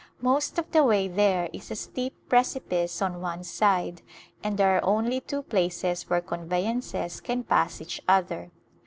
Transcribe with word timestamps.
Most 0.23 0.57
of 0.57 0.71
the 0.71 0.83
way 0.83 1.07
there 1.07 1.47
is 1.53 1.69
a 1.69 1.75
steep 1.75 2.15
prec 2.27 2.59
ipice 2.59 3.05
on 3.05 3.21
one 3.21 3.43
side, 3.43 4.01
and 4.43 4.57
there 4.57 4.75
are 4.75 4.83
only 4.83 5.21
two 5.21 5.43
places 5.43 6.09
where 6.09 6.21
conveyances 6.21 7.21
can 7.21 7.43
pass 7.43 7.79
each 7.79 8.01
other. 8.07 8.49